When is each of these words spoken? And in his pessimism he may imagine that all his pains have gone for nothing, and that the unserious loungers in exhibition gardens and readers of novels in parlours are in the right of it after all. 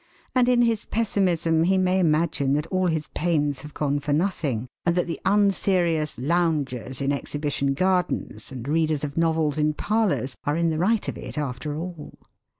And 0.33 0.49
in 0.49 0.63
his 0.63 0.85
pessimism 0.85 1.65
he 1.65 1.77
may 1.77 1.99
imagine 1.99 2.53
that 2.53 2.65
all 2.71 2.87
his 2.87 3.09
pains 3.09 3.61
have 3.61 3.75
gone 3.75 3.99
for 3.99 4.13
nothing, 4.13 4.67
and 4.83 4.95
that 4.95 5.05
the 5.05 5.19
unserious 5.25 6.17
loungers 6.17 7.01
in 7.01 7.11
exhibition 7.13 7.75
gardens 7.75 8.51
and 8.51 8.67
readers 8.67 9.03
of 9.03 9.15
novels 9.15 9.59
in 9.59 9.75
parlours 9.75 10.35
are 10.43 10.57
in 10.57 10.69
the 10.69 10.79
right 10.79 11.07
of 11.07 11.19
it 11.19 11.37
after 11.37 11.75
all. 11.75 12.17